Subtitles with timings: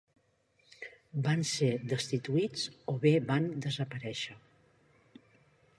[1.27, 4.41] Van ser destituïts o bé van desaparèixer.